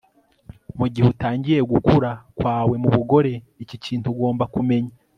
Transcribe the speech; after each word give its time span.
Mugihe 0.77 1.05
utangiye 1.13 1.59
gukura 1.71 2.11
kwawe 2.37 2.75
mubugore 2.83 3.33
iki 3.63 3.77
kintu 3.83 4.07
ugomba 4.13 4.43
kumenya 4.55 4.93